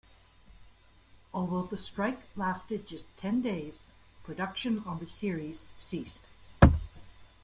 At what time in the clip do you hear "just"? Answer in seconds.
2.87-3.15